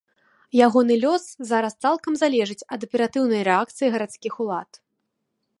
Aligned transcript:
Ягоны 0.67 0.95
лёс 1.03 1.25
зараз 1.51 1.73
цалкам 1.85 2.13
залежыць 2.23 2.67
ад 2.77 2.81
аператыўнай 2.89 3.41
рэакцыі 3.49 3.87
гарадскіх 3.97 4.33
улад. 4.47 4.71